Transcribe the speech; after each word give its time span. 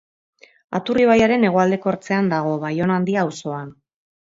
Aturri 0.79 1.05
ibaiaren 1.07 1.45
hegoaldeko 1.51 1.93
ertzean 1.93 2.33
dago, 2.33 2.57
Baiona 2.65 2.99
Handia 3.03 3.29
auzoan. 3.29 3.73